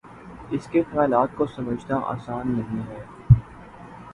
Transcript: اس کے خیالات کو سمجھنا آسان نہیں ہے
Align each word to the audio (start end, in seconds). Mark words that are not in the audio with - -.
اس 0.51 0.67
کے 0.67 0.81
خیالات 0.83 1.35
کو 1.35 1.45
سمجھنا 1.47 1.99
آسان 2.05 2.51
نہیں 2.51 2.81
ہے 2.89 3.03